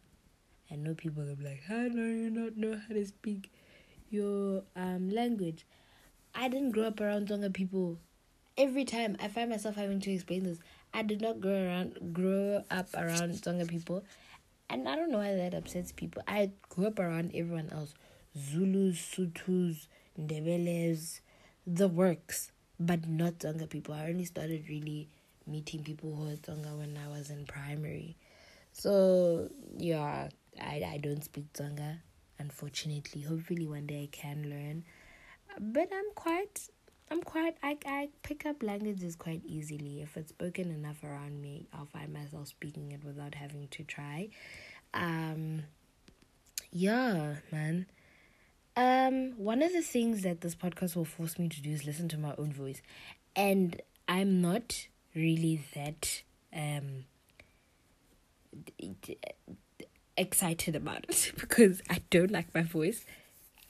I 0.71 0.77
know 0.77 0.95
people 0.95 1.25
are 1.25 1.43
like 1.43 1.65
how 1.67 1.89
do 1.89 2.05
you 2.05 2.31
not 2.31 2.57
know 2.57 2.81
how 2.87 2.95
to 2.95 3.05
speak 3.05 3.51
your 4.11 4.63
um 4.75 5.11
language. 5.11 5.67
I 6.35 6.49
didn't 6.49 6.73
grow 6.73 6.85
up 6.85 7.01
around 7.01 7.29
Tonga 7.29 7.51
people. 7.51 7.99
Every 8.59 8.85
time 8.85 9.17
I 9.21 9.29
find 9.29 9.51
myself 9.51 9.77
having 9.77 10.01
to 10.01 10.11
explain 10.11 10.45
this, 10.45 10.59
I 10.95 11.03
did 11.03 11.21
not 11.21 11.41
grow 11.41 11.67
around 11.67 12.15
grow 12.15 12.63
up 12.71 12.89
around 12.95 13.43
Tonga 13.43 13.67
people, 13.67 14.05
and 14.69 14.89
I 14.89 14.97
don't 14.97 15.11
know 15.11 15.19
why 15.19 15.35
that 15.35 15.55
upsets 15.55 15.93
people. 15.93 16.23
I 16.27 16.51
grew 16.69 16.87
up 16.87 16.99
around 16.99 17.33
everyone 17.35 17.71
else, 17.71 17.95
Zulus, 18.39 18.99
Sutus, 18.99 19.89
Ndebeles, 20.19 21.21
the 21.67 21.89
works, 21.89 22.53
but 22.81 23.09
not 23.09 23.41
Tonga 23.41 23.67
people. 23.67 23.95
I 23.95 24.09
only 24.09 24.25
started 24.25 24.65
really 24.69 25.09
meeting 25.47 25.83
people 25.83 26.15
who 26.15 26.33
are 26.33 26.37
Tonga 26.37 26.77
when 26.77 26.99
I 27.03 27.09
was 27.09 27.31
in 27.31 27.45
primary. 27.47 28.17
So 28.73 29.51
yeah, 29.77 30.29
I 30.61 30.83
I 30.95 30.99
don't 31.03 31.23
speak 31.25 31.53
Tonga 31.53 32.01
unfortunately. 32.39 33.23
Hopefully 33.23 33.67
one 33.67 33.87
day 33.87 34.03
i 34.05 34.09
can 34.17 34.49
learn. 34.49 34.85
But 35.59 35.89
i'm 35.93 36.13
quite 36.15 36.69
i'm 37.11 37.23
quite 37.23 37.57
i, 37.63 37.77
I 37.87 38.09
pick 38.23 38.47
up 38.47 38.63
languages 38.63 39.17
quite 39.17 39.43
easily. 39.45 40.03
If 40.03 40.17
it's 40.17 40.31
spoken 40.31 40.71
enough 40.71 41.03
around 41.05 41.41
me 41.41 41.67
i'll 41.73 41.87
find 41.87 42.13
myself 42.13 42.49
speaking 42.49 42.93
it 42.93 43.05
without 43.05 43.35
having 43.35 43.69
to 43.69 43.85
try. 43.85 44.29
Um 44.95 45.65
yeah 46.71 47.37
man. 47.53 47.87
Um 48.77 49.33
one 49.37 49.63
of 49.63 49.73
the 49.73 49.83
things 49.83 50.23
that 50.23 50.41
this 50.41 50.55
podcast 50.55 50.97
will 50.97 51.05
force 51.05 51.39
me 51.39 51.49
to 51.49 51.63
do 51.63 51.71
is 51.71 51.85
listen 51.87 52.09
to 52.09 52.19
my 52.19 52.35
own 52.39 52.53
voice. 52.53 52.83
And 53.35 53.81
i'm 54.09 54.41
not 54.41 54.87
really 55.15 55.63
that 55.75 56.23
um 56.55 57.05
excited 60.17 60.77
about 60.77 61.05
it 61.09 61.33
because 61.41 61.83
I 61.91 62.03
don't 62.11 62.31
like 62.31 62.55
my 62.55 62.63
voice. 62.63 63.05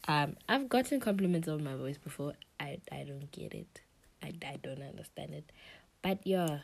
Um, 0.08 0.36
I've 0.48 0.68
gotten 0.68 1.00
compliments 1.00 1.48
on 1.48 1.64
my 1.64 1.74
voice 1.74 1.98
before. 1.98 2.34
I 2.60 2.78
I 2.92 3.04
don't 3.04 3.30
get 3.32 3.54
it. 3.54 3.80
I 4.22 4.32
I 4.46 4.56
don't 4.62 4.82
understand 4.82 5.34
it. 5.34 5.50
But 6.02 6.24
yeah, 6.24 6.60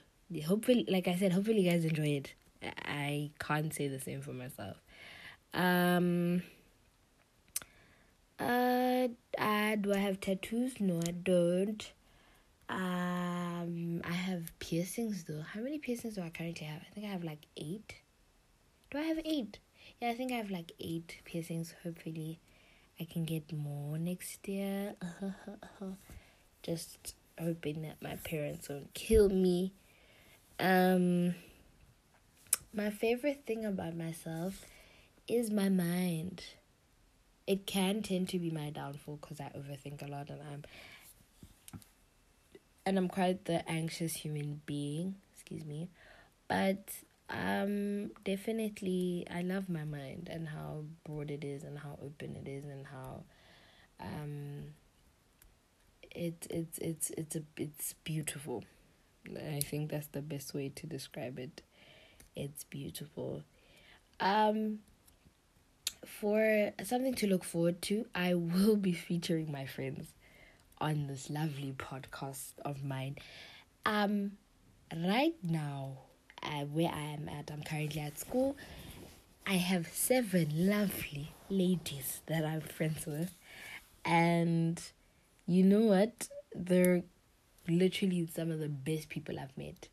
hopefully, 0.47 0.85
like 0.89 1.09
I 1.09 1.17
said, 1.17 1.33
hopefully 1.33 1.63
you 1.63 1.71
guys 1.71 1.85
enjoy 1.85 2.09
it. 2.09 2.35
I 2.63 3.31
can't 3.41 3.75
say 3.75 3.89
the 3.89 4.01
same 4.01 4.21
for 4.23 4.33
myself. 4.33 4.77
Um. 5.53 6.43
Uh, 8.39 9.09
uh, 9.39 9.77
do 9.77 9.93
I 9.93 9.99
have 9.99 10.21
tattoos? 10.21 10.81
No, 10.81 11.01
I 11.07 11.13
don't. 11.13 11.93
Um, 12.69 14.01
I 14.05 14.13
have 14.13 14.59
piercings 14.59 15.25
though. 15.25 15.43
How 15.43 15.61
many 15.61 15.79
piercings 15.79 16.15
do 16.15 16.23
I 16.23 16.31
currently 16.31 16.67
have? 16.67 16.81
I 16.81 16.95
think 16.95 17.07
I 17.07 17.11
have 17.11 17.23
like 17.23 17.47
eight. 17.57 17.95
Do 18.91 18.99
I 18.99 19.03
have 19.03 19.21
eight? 19.25 19.59
Yeah, 20.03 20.11
I 20.11 20.15
think 20.15 20.33
I 20.33 20.37
have 20.37 20.51
like 20.51 20.73
eight 20.81 21.21
piercings. 21.25 21.75
Hopefully, 21.85 22.41
I 22.99 23.05
can 23.05 23.25
get 23.25 23.53
more 23.53 23.97
next 23.99 24.49
year. 24.49 24.95
Just 26.65 27.15
hoping 27.41 27.83
that 27.83 28.03
my 28.03 28.17
parents 28.17 28.69
won't 28.69 28.93
kill 28.95 29.29
me. 29.29 29.73
Um, 30.59 31.37
my 32.75 32.91
favorite 32.91 33.45
thing 33.47 33.65
about 33.65 33.95
myself 33.97 34.65
is 35.29 35.53
my 35.53 35.69
mind. 35.69 36.43
it 37.47 37.67
can 37.67 38.03
tend 38.03 38.29
to 38.29 38.39
be 38.39 38.51
my 38.51 38.71
downfall 38.71 39.19
because 39.21 39.41
I 39.41 39.51
overthink 39.57 40.03
a 40.03 40.11
lot 40.11 40.31
and 40.31 40.41
I'm 40.53 40.65
and 42.85 42.99
I'm 42.99 43.09
quite 43.09 43.45
the 43.45 43.69
anxious 43.71 44.15
human 44.15 44.61
being, 44.67 45.17
excuse 45.35 45.65
me. 45.65 45.89
But 46.49 46.91
um 47.33 48.11
definitely 48.25 49.27
I 49.31 49.43
love 49.43 49.69
my 49.69 49.85
mind 49.85 50.29
and 50.31 50.49
how 50.49 50.85
broad 51.05 51.31
it 51.31 51.45
is 51.45 51.65
and 51.65 51.79
how 51.79 51.99
open 52.03 52.37
it 52.37 52.49
is 52.49 52.65
and 52.65 52.87
how 52.87 53.25
um 54.01 54.75
it 56.11 56.47
it's 56.51 56.79
it's 56.79 57.11
it's 57.11 57.37
a 57.37 57.43
it's 57.57 57.95
beautiful. 58.05 58.65
I 59.37 59.61
think 59.61 59.91
that's 59.91 60.09
the 60.09 60.21
best 60.23 60.53
way 60.53 60.69
to 60.75 60.87
describe 60.87 61.39
it. 61.39 61.63
It's 62.37 62.65
beautiful. 62.65 63.43
Um 64.21 64.81
for 66.05 66.73
something 66.85 67.15
to 67.15 67.27
look 67.27 67.45
forward 67.45 67.81
to, 67.83 68.07
I 68.15 68.35
will 68.35 68.77
be 68.77 68.93
featuring 68.93 69.51
my 69.51 69.67
friends 69.67 70.13
on 70.79 71.07
this 71.07 71.31
lovely 71.31 71.73
podcast 71.79 72.53
of 72.65 72.83
mine. 72.85 73.17
Um, 73.87 74.33
right 74.95 75.35
now, 75.43 75.99
uh, 76.43 76.65
where 76.65 76.91
I 76.93 77.01
am 77.01 77.29
at, 77.29 77.51
I'm 77.51 77.63
currently 77.63 78.01
at 78.01 78.19
school. 78.19 78.57
I 79.47 79.55
have 79.55 79.89
seven 79.89 80.49
lovely 80.69 81.33
ladies 81.49 82.21
that 82.27 82.45
I'm 82.45 82.61
friends 82.61 83.07
with, 83.07 83.35
and 84.05 84.81
you 85.47 85.65
know 85.65 85.81
what? 85.81 86.29
They're 86.55 87.03
literally 87.69 88.29
some 88.35 88.51
of 88.51 88.59
the 88.61 88.69
best 88.69 89.09
people 89.09 89.39
I've 89.39 89.57
met. 89.57 89.89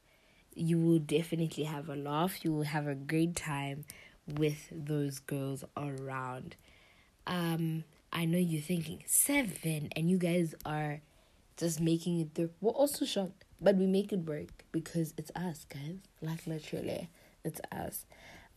You 0.56 0.80
will 0.80 1.00
definitely 1.00 1.64
have 1.64 1.90
a 1.90 1.96
laugh. 1.96 2.44
You 2.44 2.54
will 2.54 2.64
have 2.64 2.88
a 2.88 2.96
great 2.96 3.36
time 3.36 3.86
with 4.28 4.68
those 4.72 5.20
girls 5.20 5.64
around. 5.78 6.56
Um, 7.26 7.84
I 8.12 8.26
know 8.26 8.38
you're 8.38 8.62
thinking 8.62 9.04
seven, 9.06 9.90
and 9.96 10.10
you 10.10 10.18
guys 10.18 10.56
are 10.66 11.02
just 11.58 11.80
making 11.80 12.20
it 12.20 12.30
through. 12.34 12.52
We're 12.62 12.72
also 12.72 13.06
shocked, 13.06 13.46
but 13.62 13.76
we 13.76 13.86
make 13.86 14.12
it 14.14 14.20
work 14.26 14.64
because 14.72 15.14
it's 15.18 15.32
us, 15.36 15.66
guys. 15.66 15.98
Like 16.22 16.46
literally, 16.48 17.10
it's 17.44 17.62
us. 17.72 18.06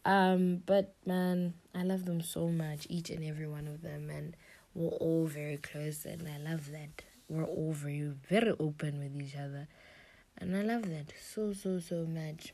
Um, 0.05 0.63
but 0.67 0.95
man, 1.07 1.55
I 1.75 1.83
love 1.85 2.05
them 2.05 2.21
so 2.21 2.49
much, 2.49 2.87
each 2.91 3.11
and 3.11 3.25
every 3.25 3.47
one 3.47 3.69
of 3.69 3.83
them, 3.83 4.11
and 4.11 4.37
we're 4.75 4.91
all 4.91 5.27
very 5.27 5.59
close, 5.59 6.05
and 6.05 6.29
I 6.29 6.39
love 6.51 6.71
that. 6.73 7.03
We're 7.29 7.45
all 7.45 7.73
very, 7.73 8.13
very 8.29 8.51
open 8.59 8.99
with 8.99 9.21
each 9.21 9.37
other, 9.37 9.69
and 10.39 10.57
I 10.57 10.63
love 10.63 10.83
that 10.91 11.13
so, 11.21 11.53
so, 11.53 11.79
so 11.79 12.05
much. 12.07 12.53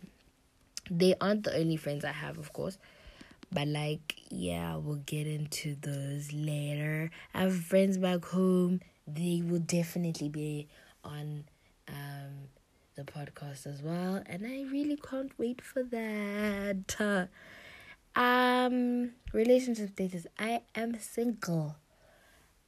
They 0.90 1.14
aren't 1.20 1.44
the 1.44 1.56
only 1.56 1.76
friends 1.76 2.04
I 2.04 2.12
have, 2.12 2.38
of 2.38 2.52
course. 2.52 2.78
But 3.50 3.68
like, 3.68 4.16
yeah, 4.30 4.76
we'll 4.76 5.02
get 5.06 5.26
into 5.26 5.74
those 5.80 6.32
later. 6.32 7.10
I 7.34 7.42
have 7.42 7.56
friends 7.56 7.96
back 7.96 8.24
home. 8.26 8.80
They 9.06 9.42
will 9.44 9.60
definitely 9.60 10.28
be 10.28 10.68
on 11.02 11.44
um 11.88 12.48
the 12.96 13.04
podcast 13.04 13.66
as 13.66 13.80
well, 13.80 14.22
and 14.26 14.44
I 14.44 14.64
really 14.70 14.96
can't 14.96 15.30
wait 15.38 15.62
for 15.62 15.82
that. 15.84 17.28
Um, 18.16 19.12
relationship 19.32 19.90
status. 19.90 20.26
I 20.36 20.62
am 20.74 20.98
single. 20.98 21.76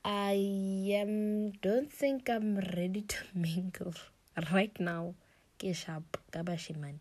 I 0.05 0.39
am. 0.93 1.51
Don't 1.61 1.93
think 1.93 2.31
I'm 2.31 2.59
ready 2.59 3.03
to 3.03 3.17
mingle 3.35 3.95
right 4.53 4.79
now. 4.79 5.15
Get 5.59 5.77
sharp, 5.77 6.17
kabashiman. 6.33 7.01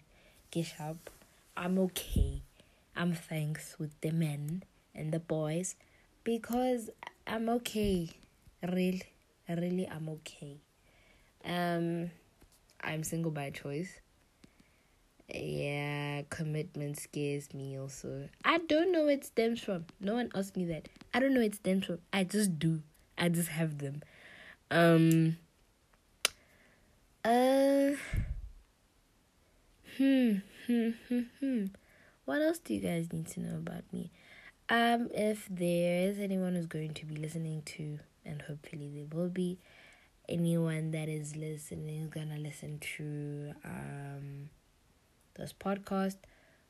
Get 0.50 0.66
sharp. 0.66 1.12
I'm 1.56 1.78
okay. 1.80 2.42
I'm 2.96 3.14
thanks 3.14 3.78
with 3.78 3.94
the 4.02 4.12
men 4.12 4.64
and 4.96 5.12
the 5.12 5.20
boys 5.20 5.76
because 6.24 6.90
I'm 7.28 7.48
okay. 7.62 8.10
Really, 8.64 9.04
really, 9.48 9.88
I'm 9.88 10.10
okay. 10.10 10.58
Um, 11.50 12.12
I'm 12.82 13.04
single 13.04 13.32
by 13.32 13.50
choice. 13.50 13.90
Yeah, 15.34 16.22
commitment 16.30 17.00
scares 17.00 17.54
me 17.54 17.78
also. 17.78 18.30
I 18.46 18.60
don't 18.60 18.92
know 18.92 19.02
where 19.06 19.16
it 19.16 19.26
stems 19.26 19.60
from. 19.60 19.86
No 20.00 20.14
one 20.14 20.32
asked 20.34 20.56
me 20.56 20.66
that. 20.66 20.88
I 21.14 21.20
don't 21.20 21.34
know 21.34 21.40
where 21.40 21.48
it 21.48 21.56
stems 21.56 21.86
from. 21.86 22.00
I 22.14 22.24
just 22.24 22.58
do. 22.58 22.82
I 23.18 23.30
just 23.30 23.50
have 23.50 23.80
them. 23.80 24.02
Um. 24.72 25.38
Uh. 27.26 27.92
Hmm. 29.98 30.36
Hmm. 30.68 30.90
Hmm. 31.10 31.20
Hmm 31.40 31.66
what 32.30 32.44
else 32.44 32.60
do 32.60 32.76
you 32.76 32.80
guys 32.80 33.12
need 33.12 33.26
to 33.26 33.40
know 33.40 33.56
about 33.56 33.92
me? 33.92 34.12
Um, 34.70 35.10
if 35.16 35.48
there 35.50 36.08
is 36.08 36.20
anyone 36.20 36.54
who's 36.54 36.68
going 36.68 36.94
to 36.94 37.06
be 37.08 37.16
listening 37.16 37.64
to, 37.66 37.98
and 38.24 38.44
hopefully 38.44 38.88
there 38.94 39.20
will 39.20 39.30
be 39.30 39.58
anyone 40.30 40.92
that 40.92 41.10
is 41.10 41.36
listening, 41.36 42.04
is 42.04 42.10
gonna 42.10 42.38
listen 42.38 42.80
to 42.98 43.54
um 43.66 44.50
this 45.36 45.54
podcast. 45.54 46.18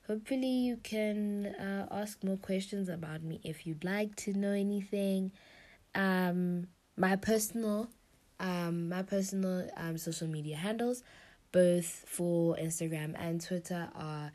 Hopefully, 0.07 0.47
you 0.47 0.77
can 0.77 1.45
uh, 1.47 1.85
ask 1.91 2.23
more 2.23 2.37
questions 2.37 2.89
about 2.89 3.21
me 3.21 3.39
if 3.43 3.67
you'd 3.67 3.83
like 3.83 4.15
to 4.15 4.33
know 4.33 4.51
anything. 4.53 5.31
Um, 5.93 6.67
my 6.97 7.15
personal, 7.15 7.89
um, 8.39 8.89
my 8.89 9.03
personal 9.03 9.69
um 9.77 9.97
social 9.97 10.27
media 10.27 10.55
handles, 10.55 11.03
both 11.51 11.85
for 12.07 12.55
Instagram 12.55 13.13
and 13.19 13.39
Twitter, 13.39 13.89
are 13.93 14.31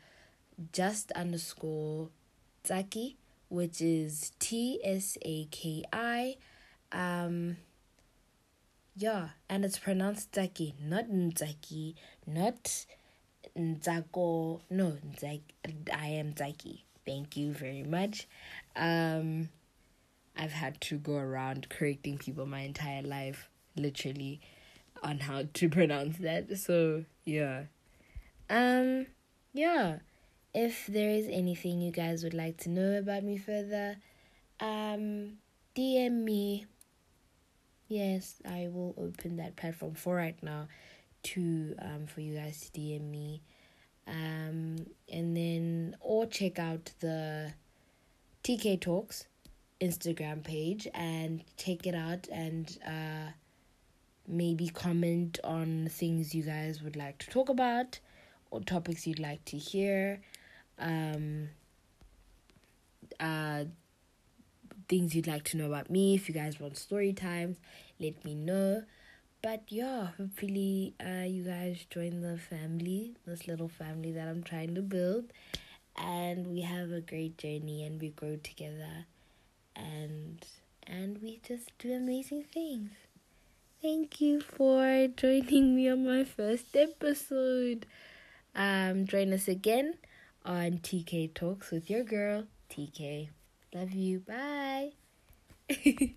just 0.71 1.11
underscore 1.11 2.09
Tsaki, 2.63 3.17
which 3.49 3.81
is 3.81 4.31
T 4.39 4.79
S 4.83 5.17
A 5.23 5.45
K 5.45 5.83
I. 5.91 6.37
Um, 6.91 7.57
yeah, 8.95 9.29
and 9.49 9.65
it's 9.65 9.79
pronounced 9.79 10.31
Tsaki, 10.31 10.75
not 10.81 11.09
Ntsaki, 11.09 11.95
not 12.25 12.85
Ntsako. 13.57 14.61
No, 14.69 14.97
Ntsaki. 15.07 15.41
I 15.93 16.07
am 16.07 16.33
Tsaki. 16.33 16.83
Thank 17.05 17.37
you 17.37 17.53
very 17.53 17.83
much. 17.83 18.27
Um, 18.75 19.49
I've 20.35 20.53
had 20.53 20.81
to 20.81 20.97
go 20.97 21.15
around 21.15 21.69
correcting 21.69 22.17
people 22.17 22.45
my 22.45 22.61
entire 22.61 23.03
life, 23.03 23.49
literally, 23.75 24.41
on 25.03 25.19
how 25.19 25.43
to 25.53 25.69
pronounce 25.77 26.17
that. 26.17 26.57
So 26.57 27.05
yeah, 27.25 27.63
um, 28.49 29.07
yeah 29.53 29.99
if 30.55 30.87
there 30.87 31.09
is 31.09 31.27
anything 31.29 31.81
you 31.81 31.91
guys 31.91 32.23
would 32.23 32.33
like 32.33 32.55
to 32.55 32.69
know 32.69 32.97
about 32.97 33.23
me 33.23 33.37
further, 33.37 33.97
um, 34.61 35.33
DM 35.75 36.23
me. 36.23 36.65
Yes, 37.87 38.35
I 38.45 38.69
will 38.71 38.93
open 38.97 39.37
that 39.37 39.55
platform 39.55 39.93
for 39.93 40.15
right 40.15 40.41
now 40.41 40.67
to 41.23 41.75
um 41.81 42.05
for 42.07 42.21
you 42.21 42.35
guys 42.35 42.69
to 42.69 42.79
DM 42.79 43.09
me. 43.09 43.41
Um 44.07 44.85
and 45.11 45.35
then 45.35 45.95
or 45.99 46.25
check 46.25 46.59
out 46.59 46.91
the 46.99 47.53
TK 48.43 48.81
Talks 48.81 49.25
Instagram 49.81 50.43
page 50.43 50.87
and 50.93 51.43
check 51.57 51.85
it 51.85 51.95
out 51.95 52.27
and 52.31 52.77
uh 52.85 53.31
maybe 54.27 54.67
comment 54.69 55.39
on 55.43 55.87
things 55.89 56.33
you 56.33 56.43
guys 56.43 56.81
would 56.81 56.95
like 56.95 57.17
to 57.19 57.27
talk 57.29 57.49
about 57.49 57.99
or 58.49 58.59
topics 58.61 59.05
you'd 59.05 59.19
like 59.19 59.43
to 59.45 59.57
hear 59.57 60.19
um, 60.79 61.49
uh, 63.19 63.65
things 64.87 65.15
you'd 65.15 65.27
like 65.27 65.43
to 65.45 65.57
know 65.57 65.67
about 65.67 65.89
me. 65.89 66.15
If 66.15 66.27
you 66.27 66.35
guys 66.35 66.59
want 66.59 66.77
story 66.77 67.13
times, 67.13 67.57
let 67.99 68.23
me 68.25 68.35
know. 68.35 68.83
But 69.41 69.63
yeah, 69.67 70.07
hopefully, 70.17 70.95
uh, 70.99 71.25
you 71.27 71.43
guys 71.43 71.85
join 71.89 72.21
the 72.21 72.37
family, 72.37 73.15
this 73.25 73.47
little 73.47 73.69
family 73.69 74.11
that 74.11 74.27
I'm 74.27 74.41
trying 74.43 74.73
to 74.75 74.81
build, 74.81 75.25
and 75.95 76.47
we 76.47 76.61
have 76.61 76.91
a 76.91 77.01
great 77.01 77.37
journey 77.37 77.83
and 77.83 78.01
we 78.01 78.09
grow 78.09 78.37
together, 78.37 79.05
and 79.75 80.43
and 80.87 81.21
we 81.21 81.39
just 81.47 81.77
do 81.77 81.93
amazing 81.93 82.43
things. 82.43 82.91
Thank 83.81 84.19
you 84.19 84.41
for 84.41 85.07
joining 85.15 85.75
me 85.75 85.89
on 85.89 86.05
my 86.05 86.23
first 86.23 86.75
episode. 86.75 87.85
Um, 88.55 89.05
join 89.05 89.31
us 89.31 89.47
again 89.47 89.95
on 90.43 90.79
TK 90.79 91.33
Talks 91.33 91.71
with 91.71 91.89
your 91.89 92.03
girl, 92.03 92.45
TK. 92.69 93.29
Love 93.75 93.91
you. 93.91 94.19
Bye. 94.21 94.93